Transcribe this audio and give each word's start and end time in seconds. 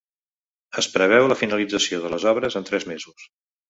Es 0.83 0.87
preveu 0.95 1.27
la 1.29 1.39
finalització 1.43 2.03
de 2.07 2.13
les 2.17 2.29
obres 2.35 2.63
en 2.63 2.71
tres 2.73 2.93
mesos. 2.95 3.33